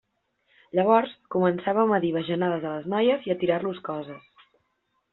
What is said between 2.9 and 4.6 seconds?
noies i a tirar-los coses.